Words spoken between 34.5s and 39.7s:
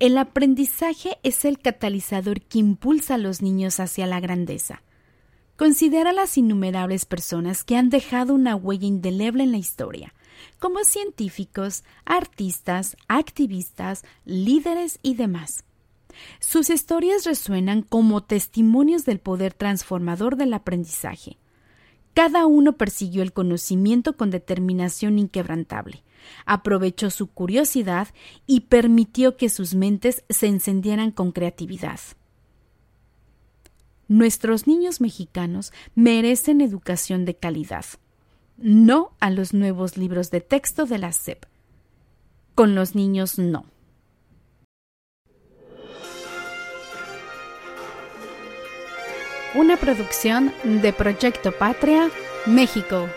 niños mexicanos merecen educación de calidad, no a los